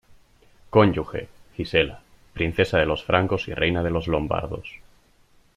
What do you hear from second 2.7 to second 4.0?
de los Francos y Reina de